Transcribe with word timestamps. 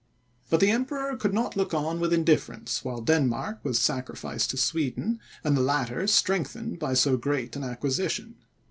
But 0.49 0.61
the 0.61 0.71
Emperor 0.71 1.15
could 1.15 1.31
not 1.31 1.55
look 1.55 1.75
on 1.75 1.99
with 1.99 2.11
indifference, 2.11 2.83
while 2.83 3.01
Denmark 3.01 3.59
was 3.61 3.77
sacrificed 3.77 4.49
to 4.49 4.57
Sweden, 4.57 5.19
and 5.43 5.55
the 5.55 5.61
latter 5.61 6.07
strengthened 6.07 6.79
by 6.79 6.95
so 6.95 7.17
great 7.17 7.55
an 7.55 7.63
acquisition. 7.63 8.37